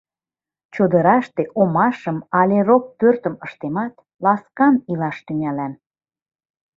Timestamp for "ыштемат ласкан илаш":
3.47-5.17